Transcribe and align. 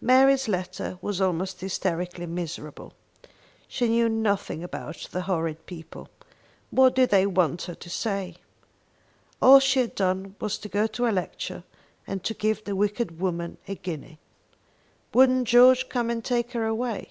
Mary's 0.00 0.48
letter 0.48 0.98
was 1.00 1.20
almost 1.20 1.60
hysterically 1.60 2.26
miserable. 2.26 2.94
She 3.68 3.86
knew 3.88 4.08
nothing 4.08 4.64
about 4.64 5.06
the 5.12 5.20
horrid 5.22 5.66
people. 5.66 6.08
What 6.72 6.96
did 6.96 7.10
they 7.10 7.26
want 7.28 7.62
her 7.62 7.76
to 7.76 7.88
say? 7.88 8.38
All 9.40 9.60
she 9.60 9.78
had 9.78 9.94
done 9.94 10.34
was 10.40 10.58
to 10.58 10.68
go 10.68 10.88
to 10.88 11.06
a 11.06 11.12
lecture, 11.14 11.62
and 12.08 12.24
to 12.24 12.34
give 12.34 12.64
the 12.64 12.74
wicked 12.74 13.20
woman 13.20 13.56
a 13.68 13.76
guinea. 13.76 14.18
Wouldn't 15.14 15.46
George 15.46 15.88
come 15.88 16.10
and 16.10 16.24
take 16.24 16.54
her 16.54 16.66
away. 16.66 17.10